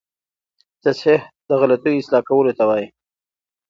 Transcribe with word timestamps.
تصحیح 0.83 1.21
د 1.47 1.49
غلطیو 1.61 1.99
اصلاح 2.01 2.23
کولو 2.29 2.51
ته 2.57 2.63
وايي. 2.69 2.87